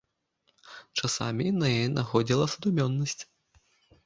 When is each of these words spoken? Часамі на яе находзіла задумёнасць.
Часамі 0.99 1.47
на 1.59 1.69
яе 1.75 1.83
находзіла 1.99 2.45
задумёнасць. 2.55 3.21